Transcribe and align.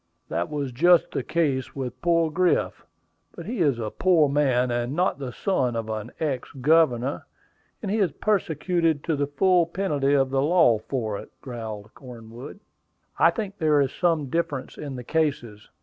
"That 0.29 0.49
was 0.49 0.71
just 0.71 1.11
the 1.11 1.21
case 1.21 1.75
with 1.75 2.01
poor 2.01 2.31
Griff; 2.31 2.87
but 3.33 3.45
he 3.45 3.59
is 3.59 3.77
a 3.77 3.91
poor 3.91 4.27
man, 4.27 4.71
and 4.71 4.95
not 4.95 5.19
the 5.19 5.31
son 5.31 5.75
of 5.75 5.89
an 5.89 6.09
ex 6.19 6.51
governor; 6.53 7.27
and 7.83 7.91
he 7.91 7.99
is 7.99 8.11
persecuted 8.11 9.03
to 9.03 9.15
the 9.15 9.27
full 9.27 9.67
penalty 9.67 10.15
of 10.15 10.31
the 10.31 10.41
law 10.41 10.79
for 10.79 11.19
it," 11.19 11.29
growled 11.39 11.93
Cornwood. 11.93 12.61
"I 13.19 13.29
think 13.29 13.59
there 13.59 13.79
is 13.79 13.91
some 13.93 14.25
difference 14.31 14.75
in 14.75 14.95
the 14.95 15.03
cases. 15.03 15.69